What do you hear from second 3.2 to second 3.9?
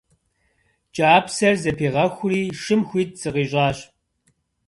зыкъищӏащ.